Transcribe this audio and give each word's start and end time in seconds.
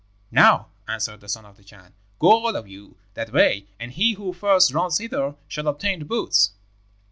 "'Now,' 0.31 0.69
answered 0.87 1.19
the 1.21 1.29
son 1.29 1.45
of 1.45 1.57
the 1.57 1.63
Chan, 1.63 1.93
'go 2.17 2.29
all 2.43 2.55
of 2.55 2.67
you 2.67 2.97
that 3.13 3.31
way, 3.31 3.67
and 3.79 3.91
he 3.91 4.13
who 4.13 4.33
first 4.33 4.73
runs 4.73 4.97
hither 4.97 5.35
shall 5.47 5.67
obtain 5.67 5.99
the 5.99 6.05
boots.' 6.05 6.53